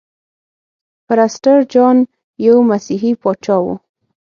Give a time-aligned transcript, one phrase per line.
[1.07, 1.97] پرسټر جان
[2.45, 3.65] یو مسیحي پاچا و.